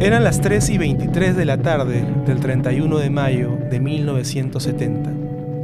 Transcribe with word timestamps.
Eran 0.00 0.22
las 0.22 0.40
3 0.40 0.70
y 0.70 0.78
23 0.78 1.36
de 1.36 1.44
la 1.44 1.60
tarde 1.60 2.06
del 2.24 2.38
31 2.38 2.98
de 2.98 3.10
mayo 3.10 3.58
de 3.68 3.80
1970. 3.80 5.12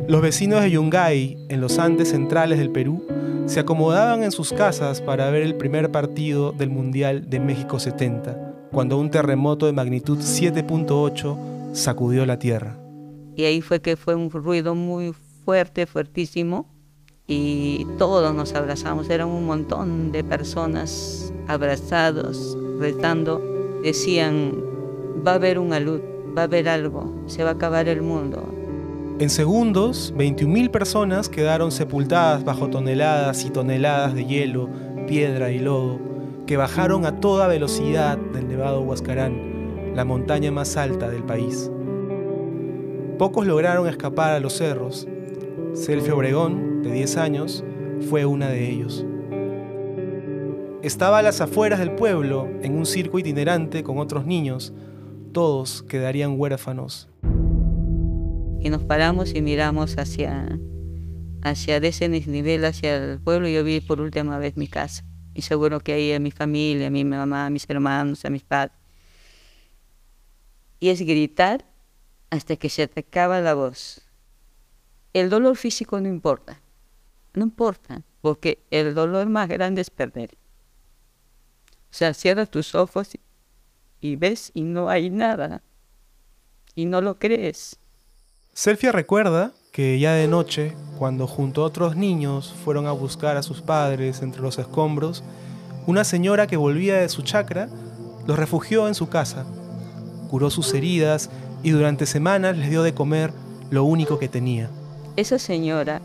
Los 0.09 0.23
vecinos 0.23 0.61
de 0.61 0.73
Yungay, 0.73 1.47
en 1.49 1.61
los 1.61 1.79
Andes 1.79 2.09
centrales 2.09 2.59
del 2.59 2.71
Perú, 2.71 3.07
se 3.47 3.61
acomodaban 3.61 4.25
en 4.25 4.33
sus 4.33 4.53
casas 4.53 5.01
para 5.01 5.31
ver 5.31 5.43
el 5.43 5.55
primer 5.55 5.93
partido 5.93 6.51
del 6.51 6.69
Mundial 6.69 7.31
de 7.31 7.39
México 7.39 7.79
70, 7.79 8.69
cuando 8.73 8.99
un 8.99 9.13
terremoto 9.13 9.67
de 9.67 9.73
magnitud 9.73 10.19
7.8 10.19 11.73
sacudió 11.73 12.27
la 12.27 12.41
tierra. 12.41 12.77
Y 13.37 13.45
ahí 13.45 13.61
fue 13.61 13.81
que 13.81 13.97
fue 13.97 14.17
un 14.17 14.31
ruido 14.31 14.75
muy 14.75 15.15
fuerte, 15.45 15.87
fuertísimo, 15.87 16.67
y 17.29 17.87
todos 17.99 18.35
nos 18.35 18.53
abrazamos, 18.55 19.09
eran 19.11 19.29
un 19.29 19.47
montón 19.47 20.11
de 20.11 20.25
personas 20.25 21.33
abrazados, 21.47 22.59
rezando 22.81 23.54
decían, 23.85 24.55
va 25.27 25.33
a 25.33 25.35
haber 25.35 25.59
una 25.59 25.79
luz, 25.79 26.01
va 26.37 26.43
a 26.43 26.45
haber 26.45 26.69
algo, 26.69 27.13
se 27.27 27.45
va 27.45 27.51
a 27.51 27.53
acabar 27.53 27.87
el 27.89 28.03
mundo. 28.03 28.43
En 29.21 29.31
segundos, 29.31 30.13
21.000 30.17 30.71
personas 30.71 31.29
quedaron 31.29 31.71
sepultadas 31.71 32.45
bajo 32.45 32.69
toneladas 32.69 33.45
y 33.45 33.51
toneladas 33.51 34.15
de 34.15 34.25
hielo, 34.25 34.69
piedra 35.07 35.53
y 35.53 35.61
lodo, 35.61 36.01
que 36.47 36.57
bajaron 36.57 37.07
a 37.07 37.21
toda 37.21 37.47
velocidad 37.47 38.19
del 38.19 38.49
Nevado 38.49 38.81
Huascarán, 38.81 39.95
la 39.95 40.05
montaña 40.05 40.51
más 40.51 40.77
alta 40.77 41.09
del 41.09 41.23
país. 41.23 41.71
Pocos 43.19 43.47
lograron 43.47 43.87
escapar 43.87 44.33
a 44.33 44.41
los 44.41 44.55
cerros. 44.55 45.07
Selfie 45.75 46.13
Obregón, 46.13 46.83
de 46.83 46.91
10 46.91 47.17
años, 47.19 47.65
fue 48.11 48.25
una 48.25 48.49
de 48.49 48.69
ellos. 48.69 49.07
Estaba 50.85 51.21
a 51.21 51.23
las 51.23 51.41
afueras 51.41 51.79
del 51.79 51.93
pueblo, 51.93 52.47
en 52.61 52.77
un 52.77 52.85
circo 52.85 53.19
itinerante 53.19 53.83
con 53.83 53.97
otros 53.97 54.27
niños. 54.27 54.75
Todos 55.33 55.83
quedarían 55.83 56.39
huérfanos. 56.39 57.09
Y 58.61 58.69
nos 58.69 58.85
paramos 58.85 59.35
y 59.35 59.41
miramos 59.41 59.97
hacia, 59.97 60.59
hacia 61.43 61.79
ese 61.79 62.11
nivel, 62.11 62.67
hacia 62.67 62.97
el 62.97 63.19
pueblo. 63.19 63.49
Y 63.49 63.55
yo 63.55 63.65
vi 63.65 63.81
por 63.81 64.03
última 64.03 64.37
vez 64.37 64.59
mi 64.59 64.69
casa. 64.69 65.07
Y 65.33 65.41
seguro 65.41 65.81
que 65.81 65.95
ahí 65.95 66.13
a 66.13 66.21
mi 66.21 66.31
familia, 66.31 66.89
a 66.89 66.91
mi 66.91 67.03
mamá, 67.03 67.47
a 67.47 67.51
mis 67.51 67.65
hermanos, 67.67 68.23
a 68.27 68.29
mis 68.29 68.43
padres. 68.43 68.77
Y 70.81 70.91
es 70.91 71.01
gritar 71.01 71.65
hasta 72.29 72.57
que 72.57 72.69
se 72.69 72.89
te 72.89 73.01
acaba 73.01 73.41
la 73.41 73.55
voz. 73.55 74.03
El 75.15 75.31
dolor 75.31 75.57
físico 75.57 75.99
no 75.99 76.09
importa. 76.09 76.61
No 77.33 77.43
importa, 77.43 78.03
porque 78.21 78.59
el 78.71 78.95
dolor 78.95 79.27
más 79.31 79.49
grande 79.49 79.81
es 79.81 79.89
perder. 79.89 80.37
O 81.95 81.97
sea, 81.97 82.13
cierras 82.13 82.51
tus 82.51 82.75
ojos 82.75 83.11
y, 84.01 84.17
ves 84.17 84.51
y 84.53 84.63
no 84.63 84.89
hay 84.89 85.11
nada. 85.11 85.63
Y 86.75 86.87
no 86.87 87.01
lo 87.01 87.21
crees. 87.21 87.77
Selfia 88.53 88.91
recuerda 88.91 89.53
que 89.71 90.01
ya 90.01 90.13
de 90.15 90.27
noche, 90.27 90.75
cuando 90.99 91.29
junto 91.29 91.63
a 91.63 91.67
otros 91.67 91.95
niños 91.95 92.53
fueron 92.65 92.89
a 92.89 92.91
buscar 92.91 93.37
a 93.37 93.45
sus 93.45 93.63
padres 93.63 94.23
entre 94.23 94.43
los 94.43 94.59
escombros, 94.59 95.23
una 95.87 96.03
señora 96.03 96.49
que 96.49 96.57
volvía 96.57 96.97
de 96.97 97.09
su 97.09 97.23
chacra 97.23 97.69
los 98.27 98.37
refugió 98.37 98.89
en 98.89 98.97
su 98.97 99.09
casa, 99.09 99.47
curó 100.31 100.51
sus 100.51 100.75
heridas 100.75 101.31
y 101.63 101.71
durante 101.71 102.07
semanas 102.07 102.59
les 102.59 102.71
dio 102.71 102.83
de 102.83 102.93
comer 102.93 103.33
lo 103.71 103.85
único 103.85 104.19
que 104.19 104.29
tenía. 104.29 104.69
Esa 105.15 105.39
señora 105.39 106.01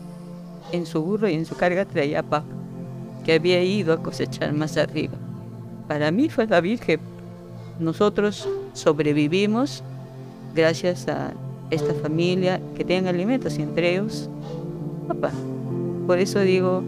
en 0.70 0.86
su 0.86 1.02
burro 1.02 1.28
y 1.28 1.34
en 1.34 1.46
su 1.46 1.56
carga 1.56 1.84
traía 1.84 2.22
papa, 2.22 2.44
que 3.24 3.32
había 3.32 3.60
ido 3.64 3.92
a 3.92 4.00
cosechar 4.00 4.52
más 4.52 4.76
arriba 4.76 5.19
para 5.90 6.12
mí 6.12 6.28
fue 6.28 6.46
la 6.46 6.60
Virgen. 6.60 7.00
Nosotros 7.80 8.48
sobrevivimos 8.74 9.82
gracias 10.54 11.08
a 11.08 11.32
esta 11.68 11.92
familia 11.94 12.60
que 12.76 12.84
tienen 12.84 13.08
alimentos 13.08 13.58
y 13.58 13.62
entre 13.62 13.94
ellos 13.94 14.30
papá. 15.08 15.32
Por 16.06 16.20
eso 16.20 16.38
digo, 16.42 16.84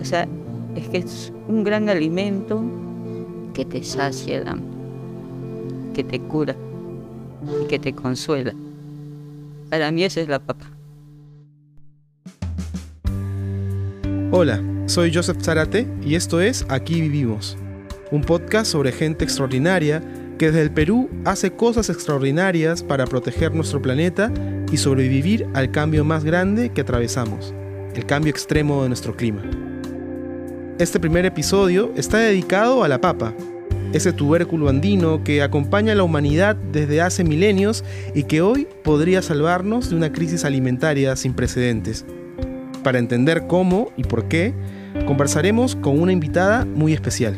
o 0.00 0.04
sea, 0.06 0.26
es 0.74 0.88
que 0.88 0.96
es 0.96 1.34
un 1.48 1.62
gran 1.62 1.90
alimento 1.90 2.62
que 3.52 3.66
te 3.66 3.84
sacia 3.84 4.38
el 4.38 4.48
hambre, 4.48 4.70
que 5.92 6.02
te 6.02 6.18
cura 6.18 6.56
y 7.62 7.66
que 7.66 7.78
te 7.78 7.92
consuela. 7.92 8.54
Para 9.68 9.90
mí 9.90 10.02
esa 10.02 10.22
es 10.22 10.28
la 10.28 10.38
papa. 10.38 10.64
Hola, 14.30 14.62
soy 14.90 15.14
Joseph 15.14 15.40
Zarate 15.40 15.86
y 16.04 16.16
esto 16.16 16.40
es 16.40 16.66
Aquí 16.68 17.00
Vivimos, 17.00 17.56
un 18.10 18.22
podcast 18.22 18.72
sobre 18.72 18.90
gente 18.90 19.22
extraordinaria 19.24 20.02
que 20.36 20.46
desde 20.46 20.62
el 20.62 20.72
Perú 20.72 21.08
hace 21.24 21.52
cosas 21.52 21.88
extraordinarias 21.90 22.82
para 22.82 23.06
proteger 23.06 23.54
nuestro 23.54 23.80
planeta 23.80 24.32
y 24.72 24.78
sobrevivir 24.78 25.46
al 25.54 25.70
cambio 25.70 26.04
más 26.04 26.24
grande 26.24 26.70
que 26.70 26.80
atravesamos, 26.80 27.54
el 27.94 28.04
cambio 28.04 28.32
extremo 28.32 28.82
de 28.82 28.88
nuestro 28.88 29.14
clima. 29.16 29.42
Este 30.80 30.98
primer 30.98 31.24
episodio 31.24 31.92
está 31.96 32.18
dedicado 32.18 32.82
a 32.82 32.88
la 32.88 33.00
papa, 33.00 33.32
ese 33.92 34.12
tubérculo 34.12 34.68
andino 34.68 35.22
que 35.22 35.40
acompaña 35.40 35.92
a 35.92 35.96
la 35.96 36.02
humanidad 36.02 36.56
desde 36.56 37.00
hace 37.00 37.22
milenios 37.22 37.84
y 38.12 38.24
que 38.24 38.42
hoy 38.42 38.66
podría 38.82 39.22
salvarnos 39.22 39.90
de 39.90 39.94
una 39.94 40.10
crisis 40.10 40.44
alimentaria 40.44 41.14
sin 41.14 41.32
precedentes. 41.34 42.04
Para 42.82 42.98
entender 42.98 43.46
cómo 43.46 43.92
y 43.96 44.02
por 44.02 44.26
qué, 44.26 44.52
conversaremos 45.06 45.76
con 45.76 46.00
una 46.00 46.12
invitada 46.12 46.64
muy 46.64 46.92
especial. 46.92 47.36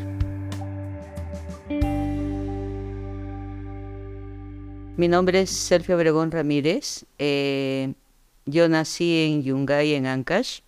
Mi 4.97 5.09
nombre 5.09 5.41
es 5.41 5.51
Sergio 5.51 5.97
Obregón 5.97 6.31
Ramírez. 6.31 7.05
Eh, 7.19 7.95
yo 8.47 8.69
nací 8.69 9.25
en 9.25 9.43
Yungay, 9.43 9.95
en 9.95 10.07
Ancash. 10.07 10.61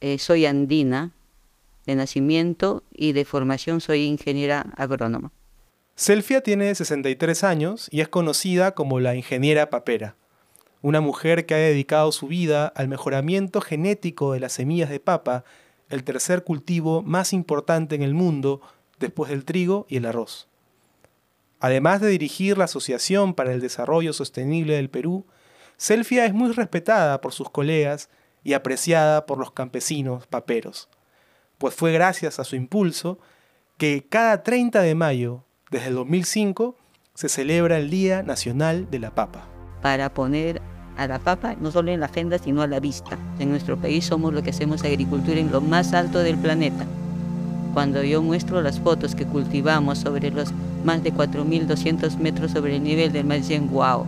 Eh, 0.00 0.18
soy 0.18 0.46
andina 0.46 1.10
de 1.86 1.94
nacimiento 1.94 2.82
y 2.92 3.12
de 3.12 3.24
formación 3.24 3.80
soy 3.80 4.04
ingeniera 4.04 4.66
agrónoma. 4.76 5.30
Selfia 5.94 6.40
tiene 6.40 6.74
63 6.74 7.44
años 7.44 7.88
y 7.90 8.00
es 8.00 8.08
conocida 8.08 8.72
como 8.74 9.00
la 9.00 9.14
ingeniera 9.14 9.68
papera, 9.68 10.16
una 10.80 11.02
mujer 11.02 11.44
que 11.44 11.54
ha 11.54 11.58
dedicado 11.58 12.10
su 12.12 12.26
vida 12.26 12.66
al 12.68 12.88
mejoramiento 12.88 13.60
genético 13.60 14.32
de 14.32 14.40
las 14.40 14.54
semillas 14.54 14.88
de 14.88 15.00
papa 15.00 15.44
el 15.90 16.04
tercer 16.04 16.44
cultivo 16.44 17.02
más 17.02 17.32
importante 17.32 17.94
en 17.94 18.02
el 18.02 18.14
mundo 18.14 18.62
después 18.98 19.30
del 19.30 19.44
trigo 19.44 19.86
y 19.88 19.96
el 19.96 20.06
arroz. 20.06 20.48
Además 21.58 22.00
de 22.00 22.08
dirigir 22.08 22.56
la 22.56 22.64
Asociación 22.64 23.34
para 23.34 23.52
el 23.52 23.60
Desarrollo 23.60 24.12
Sostenible 24.12 24.74
del 24.74 24.88
Perú, 24.88 25.26
Selfia 25.76 26.24
es 26.24 26.32
muy 26.32 26.52
respetada 26.52 27.20
por 27.20 27.32
sus 27.32 27.50
colegas 27.50 28.08
y 28.42 28.54
apreciada 28.54 29.26
por 29.26 29.38
los 29.38 29.52
campesinos 29.52 30.26
paperos, 30.26 30.88
pues 31.58 31.74
fue 31.74 31.92
gracias 31.92 32.38
a 32.38 32.44
su 32.44 32.56
impulso 32.56 33.18
que 33.76 34.06
cada 34.08 34.42
30 34.42 34.80
de 34.80 34.94
mayo, 34.94 35.44
desde 35.70 35.88
el 35.88 35.94
2005, 35.94 36.76
se 37.14 37.28
celebra 37.28 37.76
el 37.76 37.90
Día 37.90 38.22
Nacional 38.22 38.90
de 38.90 38.98
la 38.98 39.14
Papa. 39.14 39.46
Para 39.82 40.14
poner 40.14 40.62
a 41.00 41.08
la 41.08 41.18
papa, 41.18 41.56
no 41.58 41.70
solo 41.70 41.90
en 41.90 42.00
la 42.00 42.06
agenda, 42.06 42.38
sino 42.38 42.60
a 42.60 42.66
la 42.66 42.78
vista. 42.78 43.18
En 43.38 43.48
nuestro 43.48 43.78
país 43.78 44.04
somos 44.04 44.34
lo 44.34 44.42
que 44.42 44.50
hacemos 44.50 44.84
agricultura 44.84 45.40
en 45.40 45.50
lo 45.50 45.62
más 45.62 45.94
alto 45.94 46.18
del 46.18 46.36
planeta. 46.36 46.84
Cuando 47.72 48.02
yo 48.02 48.20
muestro 48.20 48.60
las 48.60 48.80
fotos 48.80 49.14
que 49.14 49.24
cultivamos 49.24 49.98
sobre 49.98 50.30
los 50.30 50.52
más 50.84 51.02
de 51.02 51.14
4.200 51.14 52.18
metros 52.18 52.50
sobre 52.50 52.76
el 52.76 52.82
nivel 52.82 53.12
del 53.12 53.24
mar, 53.24 53.38
dicen, 53.38 53.70
wow, 53.70 54.04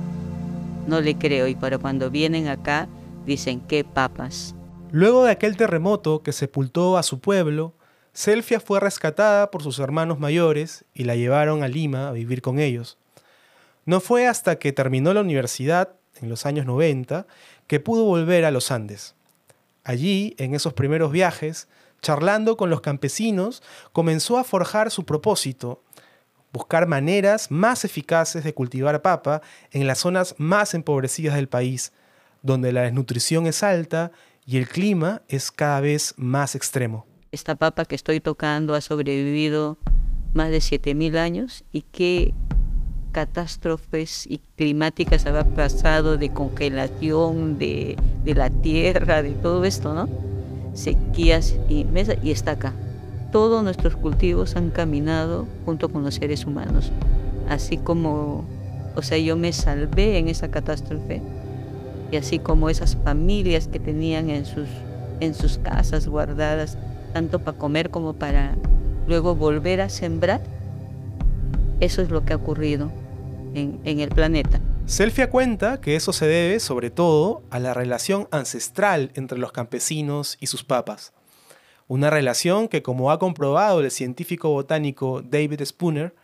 no 0.86 1.00
le 1.00 1.16
creo. 1.16 1.48
Y 1.48 1.54
para 1.54 1.78
cuando 1.78 2.10
vienen 2.10 2.48
acá, 2.48 2.88
dicen, 3.24 3.60
qué 3.60 3.84
papas. 3.84 4.54
Luego 4.90 5.24
de 5.24 5.30
aquel 5.30 5.56
terremoto 5.56 6.22
que 6.22 6.32
sepultó 6.32 6.98
a 6.98 7.02
su 7.02 7.20
pueblo, 7.20 7.72
Selfia 8.12 8.60
fue 8.60 8.80
rescatada 8.80 9.50
por 9.50 9.62
sus 9.62 9.78
hermanos 9.78 10.18
mayores 10.18 10.84
y 10.92 11.04
la 11.04 11.16
llevaron 11.16 11.62
a 11.62 11.68
Lima 11.68 12.08
a 12.08 12.12
vivir 12.12 12.42
con 12.42 12.58
ellos. 12.58 12.98
No 13.86 14.00
fue 14.00 14.26
hasta 14.28 14.56
que 14.56 14.72
terminó 14.72 15.14
la 15.14 15.22
universidad 15.22 15.94
en 16.22 16.28
los 16.28 16.46
años 16.46 16.66
90, 16.66 17.26
que 17.66 17.80
pudo 17.80 18.04
volver 18.04 18.44
a 18.44 18.50
los 18.50 18.70
Andes. 18.70 19.14
Allí, 19.84 20.34
en 20.38 20.54
esos 20.54 20.72
primeros 20.72 21.12
viajes, 21.12 21.68
charlando 22.00 22.56
con 22.56 22.70
los 22.70 22.80
campesinos, 22.80 23.62
comenzó 23.92 24.38
a 24.38 24.44
forjar 24.44 24.90
su 24.90 25.04
propósito, 25.04 25.82
buscar 26.52 26.86
maneras 26.86 27.50
más 27.50 27.84
eficaces 27.84 28.44
de 28.44 28.54
cultivar 28.54 29.02
papa 29.02 29.42
en 29.70 29.86
las 29.86 29.98
zonas 29.98 30.34
más 30.38 30.74
empobrecidas 30.74 31.34
del 31.34 31.48
país, 31.48 31.92
donde 32.42 32.72
la 32.72 32.82
desnutrición 32.82 33.46
es 33.46 33.62
alta 33.62 34.12
y 34.44 34.58
el 34.58 34.68
clima 34.68 35.22
es 35.28 35.50
cada 35.50 35.80
vez 35.80 36.14
más 36.16 36.54
extremo. 36.54 37.06
Esta 37.30 37.54
papa 37.54 37.84
que 37.84 37.94
estoy 37.94 38.20
tocando 38.20 38.74
ha 38.74 38.80
sobrevivido 38.80 39.78
más 40.34 40.50
de 40.50 40.58
7.000 40.58 41.16
años 41.16 41.64
y 41.72 41.82
que 41.82 42.34
catástrofes 43.12 44.26
y 44.26 44.40
climáticas 44.56 45.26
había 45.26 45.44
pasado 45.44 46.16
de 46.16 46.30
congelación 46.30 47.58
de, 47.58 47.96
la 48.24 48.50
tierra, 48.50 49.22
de 49.22 49.32
todo 49.32 49.64
esto, 49.64 49.94
¿no? 49.94 50.08
Sequías 50.74 51.54
y 51.68 51.86
y 52.22 52.30
está 52.30 52.52
acá. 52.52 52.72
Todos 53.30 53.62
nuestros 53.62 53.96
cultivos 53.96 54.56
han 54.56 54.70
caminado 54.70 55.46
junto 55.64 55.90
con 55.90 56.02
los 56.02 56.16
seres 56.16 56.46
humanos. 56.46 56.90
así 57.48 57.76
como, 57.76 58.44
o 58.96 59.02
sea, 59.02 59.18
yo 59.18 59.36
me 59.36 59.52
salvé 59.52 60.18
en 60.18 60.28
esa 60.28 60.50
catástrofe, 60.50 61.20
y 62.10 62.16
así 62.16 62.38
como 62.38 62.70
esas 62.70 62.96
familias 62.96 63.68
que 63.68 63.78
tenían 63.78 64.30
en 64.30 64.44
sus, 64.44 64.68
en 65.20 65.34
sus 65.34 65.58
casas 65.58 66.08
guardadas, 66.08 66.78
tanto 67.12 67.38
para 67.40 67.58
comer 67.58 67.90
como 67.90 68.14
para 68.14 68.54
luego 69.06 69.34
volver 69.34 69.80
a 69.80 69.88
sembrar, 69.88 70.40
eso 71.80 72.00
es 72.00 72.10
lo 72.10 72.24
que 72.24 72.32
ha 72.32 72.36
ocurrido 72.36 72.90
en, 73.54 74.00
el 74.00 74.08
planeta. 74.08 74.60
Selfia 74.86 75.30
cuenta 75.30 75.80
que 75.80 75.96
eso 75.96 76.12
se 76.12 76.26
debe 76.26 76.60
sobre 76.60 76.90
todo 76.90 77.42
a 77.50 77.58
la 77.58 77.74
relación 77.74 78.28
ancestral 78.30 79.10
entre 79.14 79.38
los 79.38 79.52
campesinos 79.52 80.36
y 80.40 80.46
sus 80.46 80.64
papas. 80.64 81.12
Una 81.88 82.10
relación 82.10 82.68
que, 82.68 82.82
como 82.82 83.10
ha 83.10 83.18
comprobado 83.18 83.80
el 83.80 83.90
científico 83.90 84.48
botánico 84.50 85.22
David 85.22 85.62
Spooner, 85.64 86.14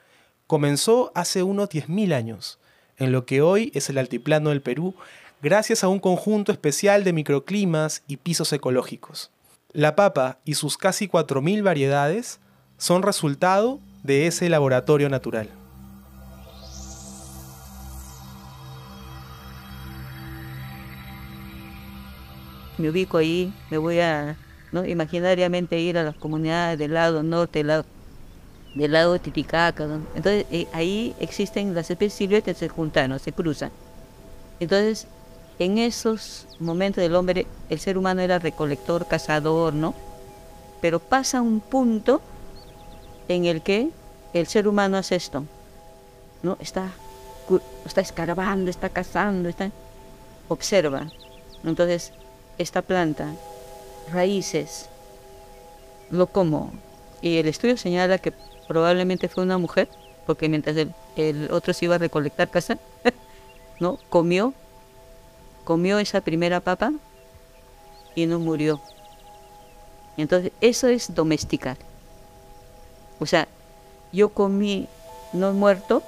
comenzó 0.47 1.13
hace 1.15 1.43
unos 1.43 1.69
10.000 1.69 2.15
años, 2.15 2.59
en 2.97 3.13
lo 3.13 3.27
que 3.27 3.43
hoy 3.43 3.71
es 3.75 3.91
el 3.91 3.99
altiplano 3.99 4.51
del 4.51 4.63
Perú, 4.63 4.95
gracias 5.43 5.85
a 5.85 5.89
un 5.89 6.01
conjunto 6.01 6.53
especial 6.53 7.05
de 7.05 7.13
microclimas 7.13 8.03
y 8.09 8.17
pisos 8.17 8.53
ecológicos. 8.53 9.31
La 9.73 9.95
papa 9.95 10.39
y 10.45 10.55
sus 10.55 10.79
casi 10.79 11.07
4.000 11.07 11.63
variedades 11.63 12.41
son 12.79 13.03
resultado 13.03 13.81
de 14.03 14.27
ese 14.27 14.49
laboratorio 14.49 15.11
natural. 15.11 15.51
Me 22.79 22.91
ubico 22.91 23.19
ahí, 23.19 23.53
me 23.71 23.79
voy 23.79 24.01
a 24.01 24.37
¿no? 24.73 24.85
imaginariamente 24.85 25.79
ir 25.79 25.99
a 25.99 26.05
las 26.05 26.15
comunidades 26.17 26.79
del 26.79 26.95
lado 26.95 27.23
norte, 27.23 27.61
del 27.61 27.69
lado, 27.69 27.85
del 28.75 28.93
lado 28.93 29.13
de 29.15 29.19
Titicaca. 29.19 29.85
Entonces 30.15 30.47
eh, 30.51 30.67
ahí 30.73 31.15
existen 31.21 31.75
las 31.75 31.91
especies 31.91 32.15
silvestres, 32.15 32.59
se 32.59 32.69
juntan, 32.69 33.19
se 33.19 33.33
cruzan. 33.33 33.71
Entonces 34.61 35.07
en 35.59 35.79
esos 35.79 36.47
momentos 36.61 37.03
del 37.03 37.17
hombre, 37.17 37.47
el 37.69 37.81
ser 37.81 37.99
humano 37.99 38.21
era 38.21 38.39
recolector, 38.39 39.07
cazador, 39.07 39.75
¿no? 39.75 39.95
Pero 40.81 41.01
pasa 41.01 41.43
un 41.43 41.61
punto 41.61 42.21
en 43.27 43.45
el 43.45 43.63
que 43.63 43.91
el 44.35 44.47
ser 44.47 44.69
humano 44.69 44.97
hace 44.97 45.17
esto, 45.17 45.45
¿no? 46.45 46.57
Está, 46.61 46.93
está 47.85 48.01
escarbando, 48.01 48.71
está 48.71 48.89
cazando, 48.89 49.49
está, 49.49 49.73
observa. 50.47 51.09
Entonces, 51.65 52.13
esta 52.59 52.83
planta, 52.83 53.35
raíces, 54.13 54.89
lo 56.11 56.27
como. 56.27 56.73
Y 57.23 57.39
el 57.39 57.49
estudio 57.49 57.77
señala 57.77 58.19
que 58.19 58.33
probablemente 58.67 59.29
fue 59.29 59.45
una 59.45 59.59
mujer, 59.59 59.89
porque 60.27 60.49
mientras 60.49 60.77
el, 61.17 61.49
otro 61.51 61.73
se 61.73 61.87
iba 61.87 61.95
a 61.95 61.99
recolectar 61.99 62.51
caza, 62.51 62.79
¿no? 63.81 63.99
Comió 64.09 64.55
comió 65.69 65.99
esa 65.99 66.23
primera 66.23 66.61
papa 66.61 66.95
y 68.15 68.25
no 68.25 68.39
murió. 68.39 68.81
Entonces, 70.17 70.51
eso 70.63 70.89
es 70.89 71.15
domesticar. 71.15 71.77
O 73.21 73.27
sea, 73.27 73.47
yo 74.11 74.31
comí 74.31 74.89
no 75.35 75.53
muerto, 75.53 76.03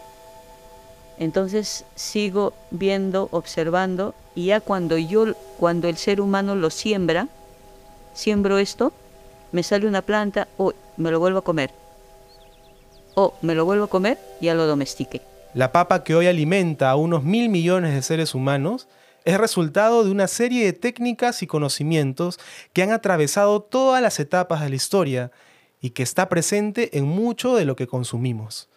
entonces 1.20 1.84
sigo 1.96 2.54
viendo, 2.70 3.28
observando, 3.30 4.14
y 4.34 4.46
ya 4.46 4.60
cuando 4.60 4.96
yo, 4.96 5.34
cuando 5.58 5.86
el 5.86 5.98
ser 5.98 6.18
humano 6.18 6.56
lo 6.56 6.70
siembra, 6.70 7.28
siembro 8.14 8.56
esto, 8.56 8.94
me 9.52 9.62
sale 9.62 9.86
una 9.86 10.00
planta, 10.00 10.48
o 10.56 10.72
me 10.96 11.10
lo 11.10 11.20
vuelvo 11.20 11.40
a 11.40 11.44
comer. 11.44 11.72
O 13.14 13.34
me 13.42 13.54
lo 13.54 13.66
vuelvo 13.66 13.84
a 13.84 13.90
comer, 13.90 14.18
ya 14.40 14.54
lo 14.54 14.66
domestiqué. 14.66 15.20
La 15.52 15.72
papa 15.72 16.04
que 16.04 16.14
hoy 16.14 16.26
alimenta 16.26 16.88
a 16.88 16.96
unos 16.96 17.22
mil 17.22 17.50
millones 17.50 17.94
de 17.94 18.00
seres 18.00 18.34
humanos 18.34 18.88
es 19.26 19.36
resultado 19.36 20.04
de 20.04 20.10
una 20.10 20.26
serie 20.26 20.64
de 20.64 20.72
técnicas 20.72 21.42
y 21.42 21.46
conocimientos 21.46 22.40
que 22.72 22.82
han 22.82 22.92
atravesado 22.92 23.60
todas 23.60 24.00
las 24.00 24.20
etapas 24.20 24.62
de 24.62 24.70
la 24.70 24.76
historia 24.76 25.32
y 25.82 25.90
que 25.90 26.02
está 26.02 26.30
presente 26.30 26.96
en 26.96 27.04
mucho 27.04 27.56
de 27.56 27.66
lo 27.66 27.76
que 27.76 27.86
consumimos. 27.86 28.70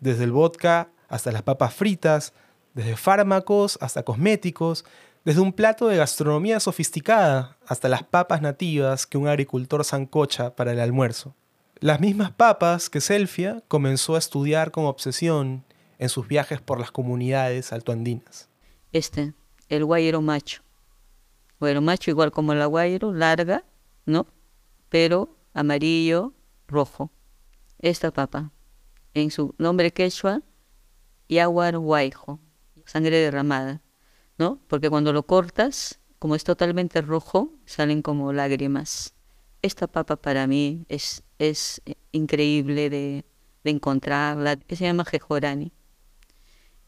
Desde 0.00 0.24
el 0.24 0.32
vodka 0.32 0.88
hasta 1.08 1.32
las 1.32 1.42
papas 1.42 1.74
fritas, 1.74 2.32
desde 2.74 2.96
fármacos 2.96 3.78
hasta 3.80 4.02
cosméticos, 4.02 4.84
desde 5.24 5.40
un 5.40 5.52
plato 5.52 5.88
de 5.88 5.96
gastronomía 5.96 6.60
sofisticada 6.60 7.56
hasta 7.66 7.88
las 7.88 8.02
papas 8.02 8.42
nativas 8.42 9.06
que 9.06 9.16
un 9.16 9.26
agricultor 9.26 9.84
zancocha 9.84 10.54
para 10.54 10.72
el 10.72 10.80
almuerzo. 10.80 11.34
Las 11.80 12.00
mismas 12.00 12.30
papas 12.32 12.90
que 12.90 13.00
Selfia 13.00 13.62
comenzó 13.68 14.14
a 14.16 14.18
estudiar 14.18 14.70
con 14.70 14.84
obsesión 14.84 15.64
en 15.98 16.08
sus 16.08 16.28
viajes 16.28 16.60
por 16.60 16.78
las 16.78 16.90
comunidades 16.90 17.72
altoandinas. 17.72 18.48
Este, 18.92 19.34
el 19.68 19.84
guayero 19.84 20.20
macho. 20.20 20.62
Guayero 21.58 21.80
macho 21.80 22.10
igual 22.10 22.30
como 22.30 22.52
el 22.52 22.66
guayero, 22.66 23.12
larga, 23.12 23.64
¿no? 24.06 24.26
Pero 24.88 25.36
amarillo, 25.54 26.32
rojo. 26.68 27.10
Esta 27.78 28.10
papa, 28.10 28.50
en 29.14 29.30
su 29.30 29.54
nombre 29.58 29.92
quechua, 29.92 30.42
yaguar 31.28 31.78
guayjo, 31.78 32.40
sangre 32.84 33.18
derramada, 33.18 33.82
¿no? 34.38 34.60
Porque 34.68 34.90
cuando 34.90 35.12
lo 35.12 35.24
cortas, 35.24 36.00
como 36.18 36.34
es 36.34 36.44
totalmente 36.44 37.00
rojo, 37.00 37.52
salen 37.66 38.02
como 38.02 38.32
lágrimas. 38.32 39.14
Esta 39.62 39.86
papa 39.86 40.16
para 40.16 40.46
mí 40.46 40.84
es, 40.88 41.22
es 41.38 41.82
increíble 42.12 42.90
de, 42.90 43.24
de 43.64 43.70
encontrarla, 43.70 44.58
se 44.68 44.76
llama 44.76 45.04
jejorani. 45.04 45.72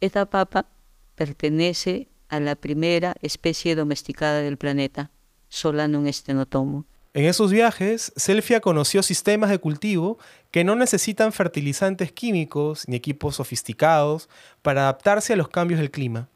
Esta 0.00 0.26
papa 0.26 0.66
pertenece 1.14 2.08
a 2.28 2.40
la 2.40 2.54
primera 2.54 3.14
especie 3.22 3.74
domesticada 3.74 4.40
del 4.40 4.58
planeta, 4.58 5.10
Solanum 5.48 6.10
stenotomo. 6.12 6.84
En 7.14 7.24
esos 7.24 7.50
viajes, 7.50 8.12
Selfia 8.16 8.60
conoció 8.60 9.02
sistemas 9.02 9.48
de 9.48 9.58
cultivo 9.58 10.18
que 10.56 10.64
no 10.64 10.74
necesitan 10.74 11.34
fertilizantes 11.34 12.12
químicos 12.12 12.88
ni 12.88 12.96
equipos 12.96 13.36
sofisticados 13.36 14.30
para 14.62 14.84
adaptarse 14.84 15.34
a 15.34 15.36
los 15.36 15.50
cambios 15.50 15.78
del 15.78 15.90
clima. 15.90 16.28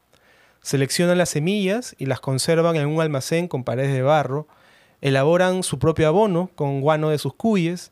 Seleccionan 0.61 1.17
las 1.17 1.29
semillas 1.29 1.95
y 1.97 2.05
las 2.05 2.19
conservan 2.19 2.75
en 2.75 2.85
un 2.85 3.01
almacén 3.01 3.47
con 3.47 3.63
paredes 3.63 3.93
de 3.93 4.03
barro, 4.03 4.47
elaboran 5.01 5.63
su 5.63 5.79
propio 5.79 6.07
abono 6.07 6.51
con 6.53 6.81
guano 6.81 7.09
de 7.09 7.17
sus 7.17 7.33
cuyes, 7.33 7.91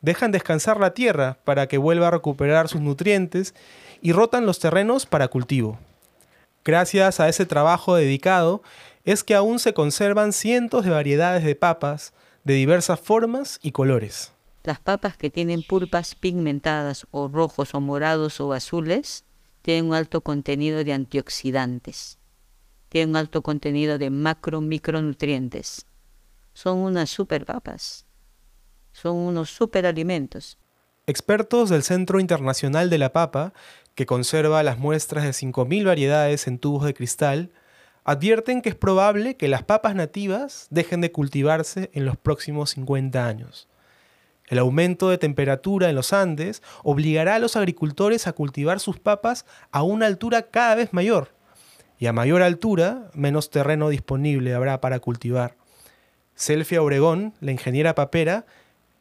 dejan 0.00 0.30
descansar 0.30 0.78
la 0.78 0.94
tierra 0.94 1.38
para 1.42 1.66
que 1.66 1.76
vuelva 1.76 2.06
a 2.06 2.12
recuperar 2.12 2.68
sus 2.68 2.80
nutrientes 2.80 3.52
y 4.00 4.12
rotan 4.12 4.46
los 4.46 4.60
terrenos 4.60 5.06
para 5.06 5.26
cultivo. 5.26 5.80
Gracias 6.64 7.18
a 7.18 7.28
ese 7.28 7.46
trabajo 7.46 7.96
dedicado 7.96 8.62
es 9.04 9.24
que 9.24 9.34
aún 9.34 9.58
se 9.58 9.74
conservan 9.74 10.32
cientos 10.32 10.84
de 10.84 10.92
variedades 10.92 11.42
de 11.42 11.56
papas 11.56 12.12
de 12.44 12.54
diversas 12.54 13.00
formas 13.00 13.58
y 13.60 13.72
colores. 13.72 14.33
Las 14.64 14.80
papas 14.80 15.18
que 15.18 15.28
tienen 15.28 15.62
pulpas 15.62 16.14
pigmentadas 16.14 17.06
o 17.10 17.28
rojos 17.28 17.74
o 17.74 17.80
morados 17.82 18.40
o 18.40 18.54
azules 18.54 19.24
tienen 19.60 19.86
un 19.86 19.94
alto 19.94 20.22
contenido 20.22 20.82
de 20.84 20.94
antioxidantes, 20.94 22.18
tienen 22.88 23.10
un 23.10 23.16
alto 23.16 23.42
contenido 23.42 23.98
de 23.98 24.08
macro 24.08 24.62
micronutrientes. 24.62 25.84
Son 26.54 26.78
unas 26.78 27.10
super 27.10 27.44
papas, 27.44 28.06
son 28.92 29.16
unos 29.16 29.50
super 29.50 29.84
alimentos. 29.84 30.56
Expertos 31.06 31.68
del 31.68 31.82
Centro 31.82 32.18
Internacional 32.18 32.88
de 32.88 32.96
la 32.96 33.12
Papa 33.12 33.52
que 33.94 34.06
conserva 34.06 34.62
las 34.62 34.78
muestras 34.78 35.24
de 35.24 35.30
5.000 35.30 35.84
variedades 35.84 36.46
en 36.46 36.58
tubos 36.58 36.84
de 36.84 36.94
cristal, 36.94 37.52
advierten 38.02 38.62
que 38.62 38.70
es 38.70 38.74
probable 38.74 39.36
que 39.36 39.48
las 39.48 39.62
papas 39.62 39.94
nativas 39.94 40.68
dejen 40.70 41.02
de 41.02 41.12
cultivarse 41.12 41.90
en 41.92 42.06
los 42.06 42.16
próximos 42.16 42.70
50 42.70 43.26
años. 43.26 43.68
El 44.46 44.58
aumento 44.58 45.08
de 45.08 45.18
temperatura 45.18 45.88
en 45.88 45.96
los 45.96 46.12
Andes 46.12 46.62
obligará 46.82 47.36
a 47.36 47.38
los 47.38 47.56
agricultores 47.56 48.26
a 48.26 48.32
cultivar 48.32 48.80
sus 48.80 48.98
papas 48.98 49.46
a 49.70 49.82
una 49.82 50.06
altura 50.06 50.42
cada 50.50 50.74
vez 50.74 50.92
mayor, 50.92 51.34
y 51.98 52.06
a 52.06 52.12
mayor 52.12 52.42
altura, 52.42 53.10
menos 53.14 53.50
terreno 53.50 53.88
disponible 53.88 54.54
habrá 54.54 54.80
para 54.80 55.00
cultivar. 55.00 55.56
Selfia 56.34 56.82
Obregón, 56.82 57.34
la 57.40 57.52
ingeniera 57.52 57.94
papera, 57.94 58.44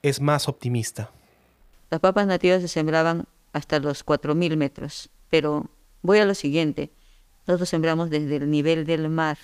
es 0.03 0.21
más 0.21 0.47
optimista. 0.47 1.09
Las 1.89 1.99
papas 1.99 2.27
nativas 2.27 2.61
se 2.61 2.67
sembraban 2.67 3.25
hasta 3.53 3.79
los 3.79 4.05
4.000 4.05 4.55
metros. 4.57 5.09
Pero 5.29 5.69
voy 6.01 6.19
a 6.19 6.25
lo 6.25 6.35
siguiente. 6.35 6.91
Nosotros 7.47 7.69
sembramos 7.69 8.09
desde 8.09 8.35
el 8.35 8.51
nivel 8.51 8.85
del 8.85 9.09
mar. 9.09 9.37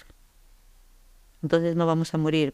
Entonces 1.41 1.75
no 1.75 1.85
vamos 1.85 2.13
a 2.13 2.17
morir. 2.17 2.53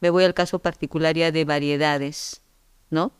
Me 0.00 0.10
voy 0.10 0.24
al 0.24 0.34
caso 0.34 0.58
particular 0.58 1.16
ya 1.16 1.32
de 1.32 1.44
variedades, 1.44 2.42
¿no? 2.90 3.12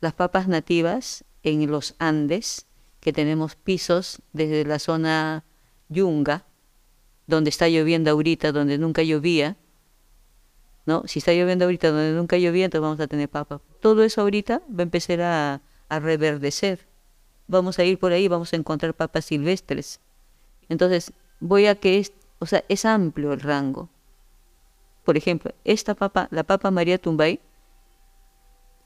Las 0.00 0.12
papas 0.12 0.48
nativas 0.48 1.24
en 1.42 1.70
los 1.70 1.94
Andes, 1.98 2.66
que 3.00 3.12
tenemos 3.12 3.56
pisos 3.56 4.20
desde 4.32 4.64
la 4.64 4.78
zona 4.78 5.44
Yunga, 5.88 6.44
donde 7.26 7.50
está 7.50 7.68
lloviendo 7.68 8.10
ahorita, 8.10 8.52
donde 8.52 8.78
nunca 8.78 9.02
llovía, 9.02 9.56
¿no? 10.86 11.02
Si 11.06 11.18
está 11.18 11.32
lloviendo 11.32 11.66
ahorita 11.66 11.90
donde 11.90 12.12
nunca 12.12 12.38
llovía, 12.38 12.64
entonces 12.64 12.82
vamos 12.82 13.00
a 13.00 13.06
tener 13.06 13.28
papas. 13.28 13.60
Todo 13.80 14.02
eso 14.04 14.22
ahorita 14.22 14.62
va 14.68 14.80
a 14.80 14.82
empezar 14.82 15.20
a, 15.20 15.60
a 15.88 16.00
reverdecer. 16.00 16.86
vamos 17.46 17.78
a 17.78 17.84
ir 17.84 17.98
por 17.98 18.12
ahí, 18.12 18.28
vamos 18.28 18.52
a 18.52 18.56
encontrar 18.56 18.94
papas 18.94 19.24
silvestres. 19.26 20.00
Entonces, 20.68 21.12
voy 21.40 21.66
a 21.66 21.74
que 21.74 21.98
es, 21.98 22.12
o 22.38 22.46
sea, 22.46 22.64
es 22.68 22.84
amplio 22.84 23.32
el 23.32 23.40
rango. 23.40 23.88
Por 25.08 25.16
ejemplo, 25.16 25.54
esta 25.64 25.94
papa, 25.94 26.28
la 26.30 26.44
papa 26.44 26.70
María 26.70 26.98
Tumbay, 26.98 27.40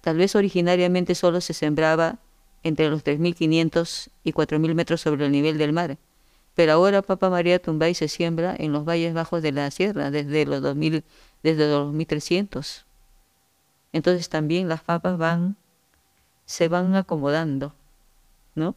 tal 0.02 0.18
vez 0.18 0.36
originariamente 0.36 1.16
solo 1.16 1.40
se 1.40 1.52
sembraba 1.52 2.20
entre 2.62 2.88
los 2.90 3.02
3.500 3.02 4.08
y 4.22 4.32
4.000 4.32 4.72
metros 4.76 5.00
sobre 5.00 5.26
el 5.26 5.32
nivel 5.32 5.58
del 5.58 5.72
mar. 5.72 5.98
Pero 6.54 6.74
ahora 6.74 7.02
Papa 7.02 7.28
María 7.28 7.60
Tumbay 7.60 7.94
se 7.94 8.06
siembra 8.06 8.54
en 8.56 8.70
los 8.70 8.84
valles 8.84 9.14
bajos 9.14 9.42
de 9.42 9.50
la 9.50 9.68
sierra 9.72 10.12
desde 10.12 10.46
los 10.46 10.62
2000, 10.62 11.02
desde 11.42 11.68
los 11.68 11.86
2300. 11.86 12.86
Entonces 13.92 14.28
también 14.28 14.68
las 14.68 14.84
papas 14.84 15.18
van 15.18 15.56
se 16.44 16.68
van 16.68 16.94
acomodando, 16.94 17.74
¿no? 18.54 18.76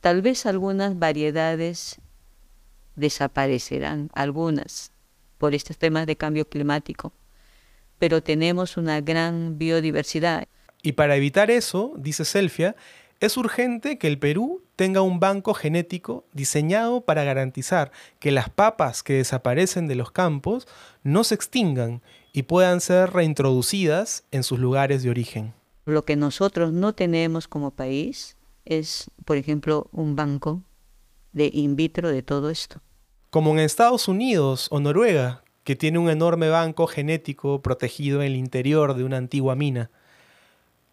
Tal 0.00 0.22
vez 0.22 0.46
algunas 0.46 0.96
variedades 0.96 2.00
desaparecerán, 2.94 4.08
algunas, 4.14 4.92
por 5.38 5.54
estos 5.54 5.78
temas 5.78 6.06
de 6.06 6.16
cambio 6.16 6.48
climático, 6.48 7.12
pero 7.98 8.22
tenemos 8.22 8.76
una 8.76 9.00
gran 9.00 9.58
biodiversidad. 9.58 10.46
Y 10.82 10.92
para 10.92 11.16
evitar 11.16 11.50
eso, 11.50 11.94
dice 11.96 12.24
Selfia, 12.24 12.76
es 13.18 13.36
urgente 13.38 13.98
que 13.98 14.08
el 14.08 14.18
Perú 14.18 14.62
tenga 14.76 15.00
un 15.00 15.20
banco 15.20 15.54
genético 15.54 16.26
diseñado 16.32 17.00
para 17.00 17.24
garantizar 17.24 17.90
que 18.18 18.30
las 18.30 18.50
papas 18.50 19.02
que 19.02 19.14
desaparecen 19.14 19.88
de 19.88 19.94
los 19.94 20.10
campos 20.10 20.68
no 21.02 21.24
se 21.24 21.34
extingan 21.34 22.02
y 22.34 22.42
puedan 22.42 22.82
ser 22.82 23.10
reintroducidas 23.10 24.24
en 24.30 24.42
sus 24.42 24.58
lugares 24.58 25.02
de 25.02 25.08
origen. 25.08 25.54
Lo 25.86 26.04
que 26.04 26.16
nosotros 26.16 26.72
no 26.72 26.94
tenemos 26.94 27.48
como 27.48 27.70
país 27.70 28.36
es, 28.66 29.10
por 29.24 29.38
ejemplo, 29.38 29.88
un 29.92 30.14
banco 30.14 30.62
de 31.32 31.50
in 31.52 31.76
vitro 31.76 32.10
de 32.10 32.22
todo 32.22 32.50
esto. 32.50 32.82
Como 33.36 33.50
en 33.50 33.58
Estados 33.58 34.08
Unidos 34.08 34.66
o 34.70 34.80
Noruega, 34.80 35.42
que 35.62 35.76
tiene 35.76 35.98
un 35.98 36.08
enorme 36.08 36.48
banco 36.48 36.86
genético 36.86 37.60
protegido 37.60 38.22
en 38.22 38.28
el 38.28 38.34
interior 38.34 38.94
de 38.94 39.04
una 39.04 39.18
antigua 39.18 39.54
mina 39.54 39.90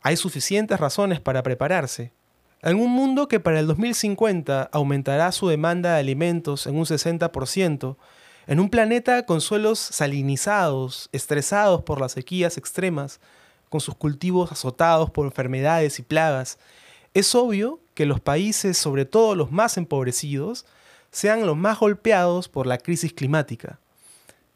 hay 0.02 0.18
suficientes 0.18 0.78
razones 0.78 1.22
para 1.22 1.42
prepararse. 1.42 2.12
En 2.62 2.82
un 2.82 2.92
mundo 2.92 3.30
que 3.30 3.40
para 3.40 3.62
el 3.62 3.68
2050 3.68 4.64
aumentará 4.74 5.32
su 5.32 5.48
demanda 5.48 5.94
de 5.94 6.02
alimentos 6.02 6.68
en 6.68 6.76
un 6.76 6.84
60%, 6.84 7.96
en 8.48 8.60
un 8.60 8.70
planeta 8.70 9.26
con 9.26 9.40
suelos 9.40 9.80
salinizados, 9.80 11.08
estresados 11.14 11.84
por 11.84 12.02
las 12.02 12.12
sequías 12.12 12.58
extremas, 12.58 13.22
con 13.70 13.80
sus 13.80 13.96
cultivos 13.96 14.52
azotados 14.52 15.10
por 15.12 15.28
enfermedades 15.28 15.98
y 15.98 16.02
plagas, 16.02 16.60
es 17.14 17.36
obvio 17.36 17.80
que 17.94 18.06
los 18.06 18.20
países, 18.20 18.78
sobre 18.78 19.06
todo 19.06 19.34
los 19.34 19.50
más 19.50 19.78
empobrecidos, 19.78 20.66
sean 21.14 21.46
los 21.46 21.56
más 21.56 21.80
golpeados 21.80 22.50
por 22.50 22.68
la 22.68 22.78
crisis 22.78 23.14
climática. 23.14 23.80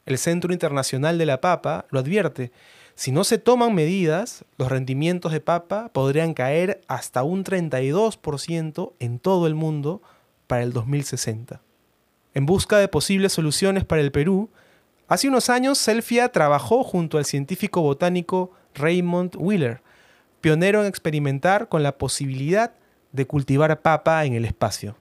El 0.06 0.18
Centro 0.18 0.52
Internacional 0.52 1.18
de 1.18 1.26
la 1.26 1.40
Papa 1.40 1.86
lo 1.90 2.00
advierte 2.00 2.52
si 2.98 3.12
no 3.12 3.24
se 3.24 3.38
toman 3.38 3.76
medidas, 3.76 4.44
los 4.58 4.72
rendimientos 4.72 5.32
de 5.32 5.40
papa 5.40 5.90
podrían 5.94 6.34
caer 6.34 6.82
hasta 6.88 7.22
un 7.22 7.44
32% 7.44 8.94
en 8.98 9.20
todo 9.20 9.46
el 9.46 9.54
mundo 9.54 10.02
para 10.48 10.64
el 10.64 10.74
2060. 10.74 11.62
En 12.34 12.48
busca 12.48 12.80
de 12.80 12.88
posibles 12.88 13.34
soluciones 13.34 13.86
para 13.86 14.02
el 14.02 14.12
Perú, 14.12 14.50
hace 15.08 15.28
unos 15.28 15.52
años 15.52 15.78
Selfia 15.78 16.30
trabajó 16.30 16.84
junto 16.84 17.20
al 17.20 17.26
científico 17.26 17.84
botánico 17.84 18.52
Raymond 18.74 19.36
Wheeler, 19.38 19.84
pionero 20.42 20.82
en 20.82 20.88
experimentar 20.88 21.70
con 21.70 21.84
la 21.84 22.00
posibilidad 22.00 22.74
de 23.12 23.28
cultivar 23.28 23.80
papa 23.84 24.26
en 24.26 24.34
el 24.34 24.44
espacio. 24.44 24.98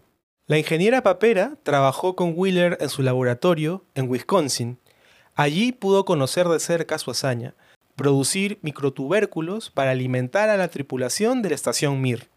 La 0.47 0.59
ingeniera 0.59 1.03
papera 1.03 1.57
trabajó 1.63 2.15
con 2.15 2.35
Wheeler 2.37 2.79
en 2.81 2.89
su 2.89 3.03
laboratorio 3.03 3.85
en 3.95 4.09
Wisconsin. 4.09 4.79
Allí 5.35 5.73
pudo 5.73 6.05
conocer 6.05 6.49
de 6.49 6.61
cerca 6.61 6.99
su 6.99 7.11
hazaña 7.11 7.55
producir 7.97 8.59
microtubérculos 8.63 9.71
para 9.71 9.91
alimentar 9.91 10.51
a 10.51 10.57
la 10.57 10.69
tripulación 10.69 11.43
de 11.43 11.49
la 11.49 11.55
estación 11.55 12.01
Mir. 12.01 12.29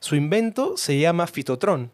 Su 0.00 0.16
invento 0.16 0.76
se 0.76 0.98
llama 0.98 1.28
Fitotron, 1.28 1.92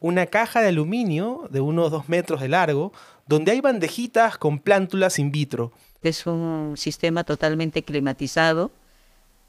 una 0.00 0.26
caja 0.26 0.60
de 0.60 0.68
aluminio 0.68 1.48
de 1.50 1.60
unos 1.60 1.90
dos 1.90 2.08
metros 2.08 2.40
de 2.40 2.48
largo, 2.48 2.92
donde 3.26 3.52
hay 3.52 3.60
bandejitas 3.60 4.36
con 4.36 4.58
plántulas 4.58 5.18
in 5.20 5.30
vitro. 5.30 5.72
Es 6.02 6.26
un 6.26 6.74
sistema 6.76 7.22
totalmente 7.22 7.84
climatizado, 7.84 8.72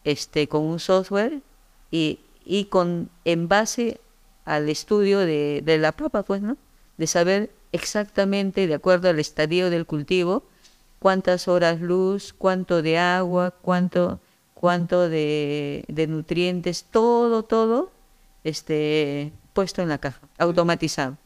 este, 0.03 0.47
con 0.47 0.61
un 0.63 0.79
software 0.79 1.41
y, 1.89 2.19
con 2.69 3.09
en 3.25 3.47
base 3.47 3.99
al 4.45 4.69
estudio 4.69 5.19
de, 5.19 5.61
de 5.63 5.77
la 5.77 5.91
papa, 5.91 6.23
pues, 6.23 6.41
¿no? 6.41 6.57
De 6.97 7.07
saber 7.07 7.51
exactamente, 7.71 8.67
de 8.67 8.73
acuerdo 8.75 9.09
al 9.09 9.19
estadio 9.19 9.69
del 9.69 9.85
cultivo, 9.85 10.43
cuántas 11.03 11.49
horas 11.49 11.81
luz, 11.81 12.33
cuánto 12.37 12.81
de 12.81 12.97
agua, 12.97 13.51
cuánto, 13.61 14.21
cuánto 14.53 15.09
de, 15.09 15.83
nutrientes, 16.07 16.85
todo, 16.89 17.43
todo 17.43 17.91
este, 18.45 19.33
puesto 19.51 19.81
en 19.81 19.89
la 19.89 19.97
caja, 19.97 20.21
automatizado. 20.37 21.17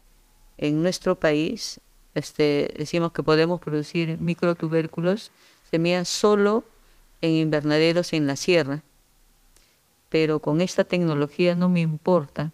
En 0.57 0.81
nuestro 0.81 1.19
país 1.19 1.79
este, 2.15 2.73
decimos 2.75 3.11
que 3.11 3.21
podemos 3.21 3.61
producir 3.61 4.17
microtubérculos, 4.19 5.29
semillas 5.69 6.09
solo 6.09 6.63
en 7.21 7.33
invernaderos 7.33 8.13
en 8.13 8.25
la 8.25 8.35
sierra. 8.35 8.81
Pero 10.09 10.39
con 10.39 10.59
esta 10.59 10.85
tecnología 10.85 11.53
no 11.53 11.69
me 11.69 11.81
importa. 11.81 12.51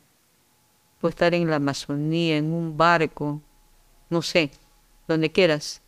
Puedo 1.03 1.09
estar 1.09 1.33
en 1.33 1.49
la 1.49 1.57
Amazonía, 1.57 2.37
en 2.37 2.53
un 2.53 2.77
barco, 2.77 3.41
no 4.09 4.21
sé, 4.21 4.51
donde 5.05 5.33
quieras 5.33 5.81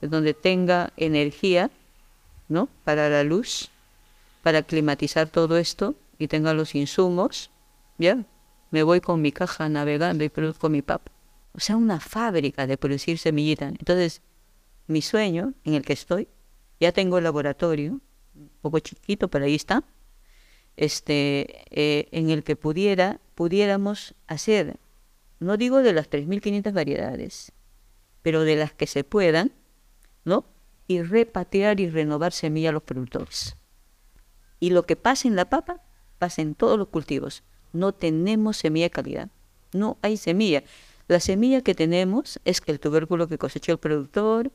donde 0.00 0.32
tenga 0.32 0.90
energía, 0.96 1.70
¿no? 2.48 2.70
Para 2.82 3.10
la 3.10 3.24
luz, 3.24 3.68
para 4.42 4.62
climatizar 4.62 5.28
todo 5.28 5.58
esto 5.58 5.96
y 6.18 6.28
tenga 6.28 6.54
los 6.54 6.74
insumos, 6.74 7.50
¿ya? 7.98 8.24
Me 8.70 8.82
voy 8.84 9.02
con 9.02 9.20
mi 9.20 9.32
caja 9.32 9.68
navegando 9.68 10.24
y 10.24 10.30
produzco 10.30 10.70
mi 10.70 10.80
papa. 10.80 11.12
O 11.52 11.60
sea, 11.60 11.76
una 11.76 12.00
fábrica 12.00 12.66
de 12.66 12.78
producir 12.78 13.18
semillitas. 13.18 13.70
Entonces, 13.70 14.22
mi 14.86 15.02
sueño 15.02 15.52
en 15.64 15.74
el 15.74 15.82
que 15.82 15.92
estoy, 15.92 16.26
ya 16.80 16.90
tengo 16.90 17.18
el 17.18 17.24
laboratorio, 17.24 18.00
un 18.34 18.50
poco 18.62 18.78
chiquito, 18.78 19.28
pero 19.28 19.44
ahí 19.44 19.56
está, 19.56 19.84
este, 20.76 21.64
eh, 21.70 22.08
en 22.12 22.30
el 22.30 22.44
que 22.44 22.56
pudiera, 22.56 23.20
pudiéramos 23.34 24.14
hacer, 24.26 24.78
no 25.40 25.56
digo 25.56 25.82
de 25.82 25.92
las 25.92 26.10
3.500 26.10 26.72
variedades, 26.72 27.52
pero 28.22 28.42
de 28.42 28.56
las 28.56 28.72
que 28.72 28.86
se 28.86 29.04
puedan, 29.04 29.52
¿no? 30.24 30.46
Y 30.88 31.02
repatriar 31.02 31.80
y 31.80 31.90
renovar 31.90 32.32
semilla 32.32 32.70
a 32.70 32.72
los 32.72 32.82
productores. 32.82 33.56
Y 34.60 34.70
lo 34.70 34.84
que 34.84 34.96
pasa 34.96 35.28
en 35.28 35.36
la 35.36 35.50
papa, 35.50 35.82
pasa 36.18 36.42
en 36.42 36.54
todos 36.54 36.78
los 36.78 36.88
cultivos. 36.88 37.42
No 37.72 37.92
tenemos 37.92 38.56
semilla 38.56 38.86
de 38.86 38.90
calidad. 38.90 39.28
No 39.72 39.98
hay 40.00 40.16
semilla. 40.16 40.62
La 41.08 41.20
semilla 41.20 41.60
que 41.60 41.74
tenemos 41.74 42.40
es 42.44 42.60
que 42.60 42.72
el 42.72 42.80
tubérculo 42.80 43.28
que 43.28 43.36
cosechó 43.36 43.72
el 43.72 43.78
productor, 43.78 44.52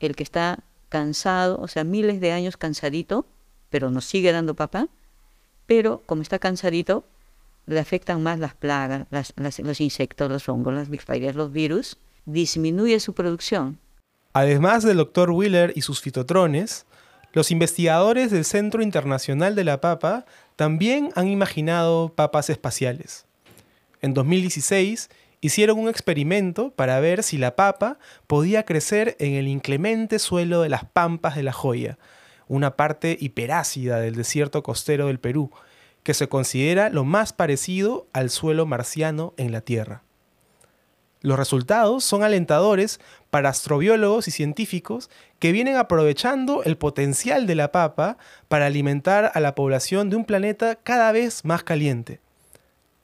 el 0.00 0.16
que 0.16 0.24
está 0.24 0.64
cansado, 0.88 1.60
o 1.60 1.68
sea, 1.68 1.84
miles 1.84 2.20
de 2.20 2.32
años 2.32 2.56
cansadito, 2.56 3.26
pero 3.70 3.90
nos 3.90 4.04
sigue 4.04 4.32
dando 4.32 4.54
papa, 4.54 4.88
pero 5.66 6.02
como 6.06 6.22
está 6.22 6.38
cansadito, 6.38 7.04
le 7.66 7.80
afectan 7.80 8.22
más 8.22 8.38
las 8.38 8.54
plagas, 8.54 9.06
los 9.36 9.80
insectos, 9.80 10.30
los 10.30 10.48
hongos, 10.48 10.74
las 10.74 10.88
bacterias, 10.88 11.34
los 11.34 11.52
virus, 11.52 11.98
disminuye 12.24 12.98
su 13.00 13.12
producción. 13.14 13.78
Además 14.32 14.84
del 14.84 14.98
Dr. 14.98 15.30
Wheeler 15.30 15.72
y 15.74 15.82
sus 15.82 16.00
fitotrones, 16.00 16.86
los 17.32 17.50
investigadores 17.50 18.30
del 18.30 18.44
Centro 18.44 18.82
Internacional 18.82 19.54
de 19.54 19.64
la 19.64 19.80
Papa 19.80 20.26
también 20.56 21.10
han 21.16 21.28
imaginado 21.28 22.10
papas 22.14 22.50
espaciales. 22.50 23.26
En 24.00 24.14
2016 24.14 25.10
hicieron 25.40 25.78
un 25.78 25.88
experimento 25.88 26.70
para 26.70 27.00
ver 27.00 27.22
si 27.22 27.38
la 27.38 27.56
papa 27.56 27.98
podía 28.26 28.64
crecer 28.64 29.16
en 29.18 29.34
el 29.34 29.48
inclemente 29.48 30.18
suelo 30.18 30.60
de 30.60 30.68
las 30.68 30.84
pampas 30.84 31.36
de 31.36 31.42
la 31.42 31.52
Joya, 31.52 31.98
una 32.48 32.76
parte 32.76 33.16
hiperácida 33.20 33.98
del 34.00 34.14
desierto 34.14 34.62
costero 34.62 35.06
del 35.06 35.18
Perú, 35.20 35.50
que 36.02 36.14
se 36.14 36.28
considera 36.28 36.88
lo 36.88 37.04
más 37.04 37.32
parecido 37.32 38.06
al 38.12 38.30
suelo 38.30 38.66
marciano 38.66 39.34
en 39.36 39.52
la 39.52 39.60
Tierra. 39.60 40.02
Los 41.20 41.38
resultados 41.38 42.04
son 42.04 42.22
alentadores 42.22 43.00
para 43.30 43.48
astrobiólogos 43.48 44.28
y 44.28 44.30
científicos 44.30 45.10
que 45.40 45.50
vienen 45.50 45.76
aprovechando 45.76 46.62
el 46.62 46.76
potencial 46.76 47.48
de 47.48 47.56
la 47.56 47.72
papa 47.72 48.18
para 48.46 48.66
alimentar 48.66 49.32
a 49.34 49.40
la 49.40 49.56
población 49.56 50.08
de 50.08 50.16
un 50.16 50.24
planeta 50.24 50.76
cada 50.76 51.10
vez 51.10 51.44
más 51.44 51.64
caliente. 51.64 52.20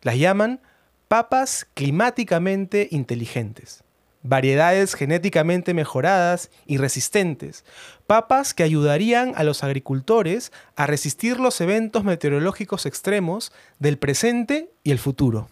Las 0.02 0.18
llaman 0.18 0.60
papas 1.08 1.66
climáticamente 1.74 2.86
inteligentes. 2.92 3.81
Variedades 4.22 4.94
genéticamente 4.94 5.74
mejoradas 5.74 6.50
y 6.66 6.78
resistentes, 6.78 7.64
papas 8.06 8.54
que 8.54 8.62
ayudarían 8.62 9.32
a 9.36 9.44
los 9.44 9.64
agricultores 9.64 10.52
a 10.76 10.86
resistir 10.86 11.40
los 11.40 11.60
eventos 11.60 12.04
meteorológicos 12.04 12.86
extremos 12.86 13.52
del 13.78 13.98
presente 13.98 14.72
y 14.84 14.92
el 14.92 14.98
futuro. 14.98 15.48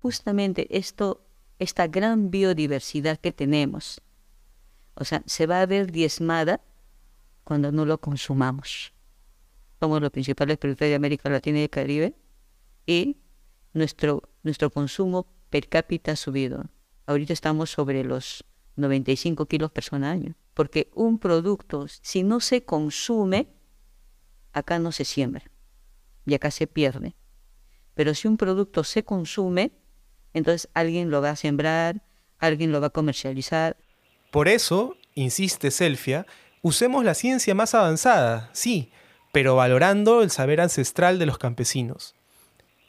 Justamente 0.00 0.66
esto, 0.76 1.24
esta 1.58 1.86
gran 1.86 2.30
biodiversidad 2.30 3.18
que 3.18 3.32
tenemos, 3.32 4.00
o 4.94 5.04
sea, 5.04 5.22
se 5.26 5.46
va 5.46 5.60
a 5.60 5.66
ver 5.66 5.92
diezmada 5.92 6.60
cuando 7.44 7.72
no 7.72 7.84
lo 7.84 7.98
consumamos. 7.98 8.92
Somos 9.80 10.02
los 10.02 10.10
principales 10.10 10.58
productores 10.58 10.90
de 10.90 10.96
América 10.96 11.30
Latina 11.30 11.60
y 11.60 11.62
el 11.62 11.70
Caribe 11.70 12.14
y 12.84 13.18
nuestro, 13.74 14.22
nuestro 14.42 14.70
consumo 14.70 15.28
per 15.50 15.68
cápita 15.68 16.12
ha 16.12 16.16
subido. 16.16 16.64
Ahorita 17.08 17.32
estamos 17.32 17.70
sobre 17.70 18.04
los 18.04 18.44
95 18.76 19.46
kilos 19.46 19.70
persona 19.70 20.10
año. 20.10 20.34
Porque 20.52 20.90
un 20.94 21.18
producto, 21.18 21.86
si 21.88 22.22
no 22.22 22.38
se 22.40 22.66
consume, 22.66 23.48
acá 24.52 24.78
no 24.78 24.92
se 24.92 25.06
siembra 25.06 25.50
y 26.26 26.34
acá 26.34 26.50
se 26.50 26.66
pierde. 26.66 27.16
Pero 27.94 28.12
si 28.12 28.28
un 28.28 28.36
producto 28.36 28.84
se 28.84 29.04
consume, 29.04 29.72
entonces 30.34 30.68
alguien 30.74 31.10
lo 31.10 31.22
va 31.22 31.30
a 31.30 31.36
sembrar, 31.36 32.04
alguien 32.38 32.72
lo 32.72 32.80
va 32.82 32.88
a 32.88 32.90
comercializar. 32.90 33.78
Por 34.30 34.46
eso, 34.46 34.94
insiste 35.14 35.70
Selfia, 35.70 36.26
usemos 36.60 37.06
la 37.06 37.14
ciencia 37.14 37.54
más 37.54 37.74
avanzada, 37.74 38.50
sí, 38.52 38.92
pero 39.32 39.56
valorando 39.56 40.20
el 40.20 40.30
saber 40.30 40.60
ancestral 40.60 41.18
de 41.18 41.24
los 41.24 41.38
campesinos 41.38 42.17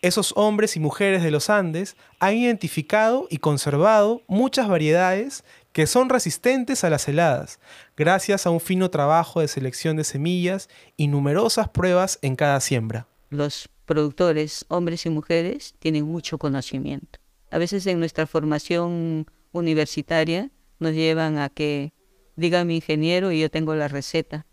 esos 0.02 0.34
hombres 0.36 0.76
y 0.76 0.80
mujeres 0.80 1.24
de 1.24 1.32
los 1.32 1.50
Andes 1.50 1.96
han 2.20 2.36
identificado 2.36 3.28
y 3.30 3.38
conservado 3.38 4.22
muchas 4.28 4.68
variedades 4.68 5.44
que 5.72 5.88
son 5.88 6.10
resistentes 6.10 6.84
a 6.84 6.90
las 6.90 7.08
heladas, 7.08 7.60
gracias 7.96 8.46
a 8.46 8.50
un 8.50 8.60
fino 8.60 8.90
trabajo 8.90 9.42
de 9.42 9.48
selección 9.48 9.98
de 9.98 10.04
semillas 10.04 10.70
y 10.98 11.08
numerosas 11.08 11.70
pruebas 11.70 12.18
en 12.22 12.36
cada 12.36 12.60
siembra. 12.60 13.08
Los 13.30 13.70
productores, 13.86 14.66
hombres 14.70 15.06
y 15.06 15.10
mujeres, 15.10 15.76
tienen 15.80 16.06
mucho 16.06 16.38
conocimiento. 16.38 17.20
A 17.52 17.58
veces 17.58 17.86
en 17.88 18.00
nuestra 18.00 18.28
formación 18.28 19.28
universitaria 19.52 20.52
nos 20.80 20.94
llevan 20.94 21.38
a 21.38 21.50
que 21.50 21.94
diga 22.36 22.64
mi 22.64 22.78
ingeniero 22.78 23.32
y 23.32 23.42
yo 23.42 23.50
tengo 23.50 23.76
la 23.76 23.88
receta, 23.88 24.46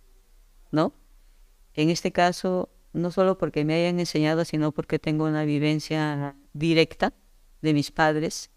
¿no? 0.70 0.92
En 1.74 1.90
este 1.90 2.10
caso, 2.10 2.70
no 2.96 3.10
solo 3.10 3.38
porque 3.38 3.64
me 3.64 3.74
hayan 3.74 4.00
enseñado, 4.00 4.44
sino 4.44 4.72
porque 4.72 4.98
tengo 4.98 5.26
una 5.26 5.44
vivencia 5.44 6.34
directa 6.52 7.12
de 7.60 7.74
mis 7.74 7.90
padres 7.90 8.50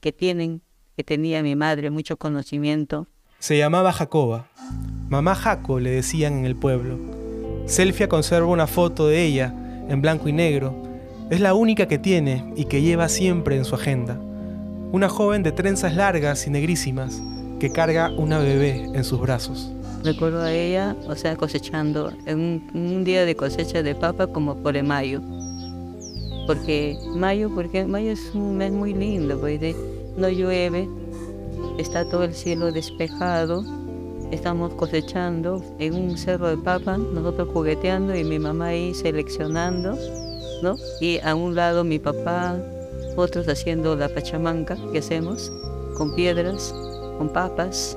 que 0.00 0.12
tienen, 0.12 0.62
que 0.96 1.02
tenía 1.02 1.42
mi 1.42 1.56
madre 1.56 1.90
mucho 1.90 2.16
conocimiento. 2.18 3.08
Se 3.38 3.56
llamaba 3.56 3.92
Jacoba. 3.92 4.48
Mamá 5.08 5.34
Jaco 5.34 5.80
le 5.80 5.90
decían 5.90 6.38
en 6.38 6.44
el 6.44 6.56
pueblo. 6.56 6.98
Selfia 7.66 8.08
conserva 8.08 8.48
una 8.48 8.66
foto 8.66 9.06
de 9.06 9.24
ella 9.24 9.54
en 9.88 10.02
blanco 10.02 10.28
y 10.28 10.32
negro. 10.32 10.74
Es 11.30 11.40
la 11.40 11.54
única 11.54 11.88
que 11.88 11.98
tiene 11.98 12.52
y 12.56 12.66
que 12.66 12.82
lleva 12.82 13.08
siempre 13.08 13.56
en 13.56 13.64
su 13.64 13.74
agenda. 13.74 14.18
Una 14.92 15.08
joven 15.08 15.42
de 15.42 15.52
trenzas 15.52 15.94
largas 15.94 16.46
y 16.46 16.50
negrísimas 16.50 17.22
que 17.58 17.70
carga 17.70 18.10
una 18.10 18.38
bebé 18.38 18.84
en 18.94 19.04
sus 19.04 19.20
brazos. 19.20 19.72
Recuerdo 20.04 20.42
a 20.42 20.52
ella, 20.52 20.94
o 21.08 21.16
sea, 21.16 21.34
cosechando 21.34 22.12
en 22.26 22.62
un, 22.74 23.04
día 23.04 23.24
de 23.24 23.34
cosecha 23.34 23.82
de 23.82 23.94
papa 23.94 24.26
como 24.26 24.54
por 24.54 24.76
el 24.76 24.84
mayo. 24.84 25.22
Porque 26.46 26.98
mayo, 27.16 27.50
porque 27.54 27.86
mayo 27.86 28.10
es 28.10 28.34
un 28.34 28.58
mes 28.58 28.70
muy 28.70 28.92
lindo, 28.92 29.40
porque 29.40 29.74
no 30.18 30.28
llueve, 30.28 30.86
está 31.78 32.06
todo 32.06 32.24
el 32.24 32.34
cielo 32.34 32.70
despejado, 32.70 33.64
estamos 34.30 34.74
cosechando 34.74 35.64
en 35.78 35.94
un 35.94 36.18
cerro 36.18 36.48
de 36.48 36.58
papa, 36.58 36.98
nosotros 36.98 37.48
jugueteando 37.50 38.14
y 38.14 38.24
mi 38.24 38.38
mamá 38.38 38.66
ahí 38.66 38.92
seleccionando, 38.92 39.96
¿no? 40.62 40.76
Y 41.00 41.18
a 41.20 41.34
un 41.34 41.54
lado 41.54 41.82
mi 41.82 41.98
papá, 41.98 42.58
otros 43.16 43.48
haciendo 43.48 43.96
la 43.96 44.10
pachamanca 44.10 44.76
que 44.92 44.98
hacemos, 44.98 45.50
con 45.96 46.14
piedras, 46.14 46.74
con 47.16 47.30
papas, 47.30 47.96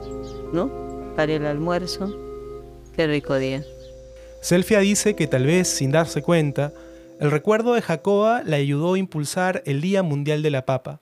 ¿no? 0.54 0.87
Para 1.18 1.34
el 1.34 1.48
almuerzo. 1.48 2.16
Qué 2.96 3.08
rico 3.08 3.38
día. 3.38 3.66
Selfia 4.40 4.80
dice 4.82 5.16
que 5.16 5.26
tal 5.26 5.48
vez 5.48 5.68
sin 5.68 5.90
darse 5.90 6.22
cuenta, 6.22 6.74
el 7.20 7.32
recuerdo 7.32 7.74
de 7.74 7.82
Jacoba 7.82 8.44
le 8.44 8.56
ayudó 8.56 8.94
a 8.94 9.00
impulsar 9.00 9.64
el 9.66 9.82
Día 9.82 10.04
Mundial 10.04 10.44
de 10.44 10.52
la 10.52 10.68
Papa. 10.68 11.02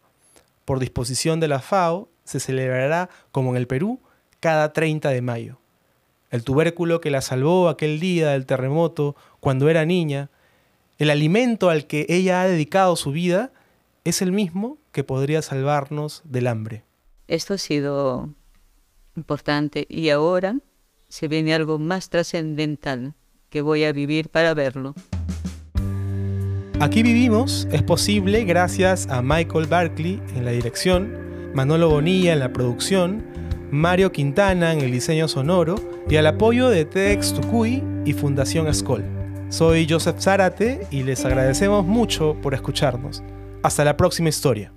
Por 0.64 0.80
disposición 0.80 1.42
de 1.42 1.50
la 1.50 1.60
FAO, 1.60 2.08
se 2.24 2.40
celebrará, 2.40 3.10
como 3.34 3.50
en 3.50 3.58
el 3.58 3.68
Perú, 3.68 4.00
cada 4.40 4.72
30 4.72 5.10
de 5.10 5.22
mayo. 5.22 5.60
El 6.32 6.46
tubérculo 6.46 7.02
que 7.02 7.12
la 7.12 7.20
salvó 7.20 7.68
aquel 7.68 8.00
día 8.00 8.30
del 8.30 8.46
terremoto 8.46 9.18
cuando 9.42 9.68
era 9.68 9.84
niña, 9.84 10.30
el 10.98 11.10
alimento 11.10 11.70
al 11.70 11.88
que 11.88 12.06
ella 12.08 12.42
ha 12.42 12.48
dedicado 12.48 12.96
su 12.96 13.12
vida, 13.12 13.52
es 14.06 14.22
el 14.22 14.32
mismo 14.32 14.78
que 14.94 15.04
podría 15.04 15.42
salvarnos 15.42 16.22
del 16.24 16.48
hambre. 16.48 16.86
Esto 17.28 17.56
ha 17.56 17.58
sido 17.58 18.30
importante 19.16 19.86
y 19.90 20.10
ahora 20.10 20.58
se 21.08 21.28
viene 21.28 21.54
algo 21.54 21.80
más 21.80 22.10
trascendental 22.10 23.14
que 23.50 23.62
voy 23.62 23.84
a 23.84 23.92
vivir 23.92 24.30
para 24.30 24.54
verlo. 24.54 24.96
Aquí 26.80 27.04
vivimos 27.04 27.68
es 27.72 27.84
posible 27.84 28.44
gracias 28.44 29.08
a 29.08 29.22
Michael 29.22 29.68
Barkley 29.68 30.22
en 30.36 30.44
la 30.44 30.52
dirección, 30.52 31.52
Manolo 31.54 31.90
Bonilla 31.90 32.34
en 32.34 32.40
la 32.40 32.52
producción, 32.52 33.24
Mario 33.72 34.12
Quintana 34.12 34.74
en 34.74 34.82
el 34.82 34.92
diseño 34.92 35.28
sonoro 35.28 35.76
y 36.10 36.18
al 36.18 36.28
apoyo 36.28 36.70
de 36.70 36.86
TEDx 36.86 37.34
Tucuy 37.34 37.82
y 38.04 38.14
Fundación 38.14 38.68
Escol. 38.68 39.04
Soy 39.50 39.88
Joseph 39.90 40.20
Zárate 40.20 40.86
y 40.92 41.04
les 41.04 41.24
agradecemos 41.24 41.86
mucho 41.86 42.36
por 42.42 42.54
escucharnos. 42.54 43.24
Hasta 43.64 43.86
la 43.86 43.96
próxima 43.96 44.30
historia. 44.30 44.74